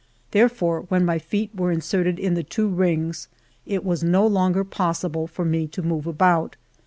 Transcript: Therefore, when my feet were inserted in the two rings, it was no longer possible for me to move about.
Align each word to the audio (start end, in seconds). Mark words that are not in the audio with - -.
Therefore, 0.31 0.81
when 0.89 1.05
my 1.05 1.19
feet 1.19 1.51
were 1.53 1.71
inserted 1.71 2.17
in 2.17 2.33
the 2.33 2.41
two 2.41 2.67
rings, 2.67 3.27
it 3.67 3.85
was 3.85 4.03
no 4.03 4.25
longer 4.25 4.63
possible 4.63 5.27
for 5.27 5.45
me 5.45 5.67
to 5.67 5.83
move 5.83 6.07
about. 6.07 6.55